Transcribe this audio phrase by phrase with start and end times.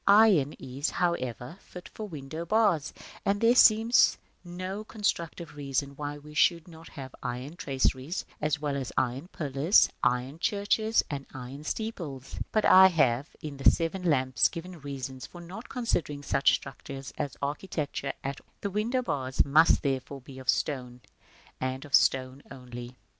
[0.07, 2.91] Iron is, however, fit for window bars,
[3.23, 8.75] and there seems no constructive reason why we should not have iron traceries, as well
[8.75, 12.37] as iron pillars, iron churches, and iron steeples.
[12.51, 17.37] But I have, in the "Seven Lamps," given reasons for not considering such structures as
[17.39, 18.47] architecture at all.
[18.61, 21.01] The window bars must, therefore, be of stone,
[21.59, 22.95] and of stone only.§ V.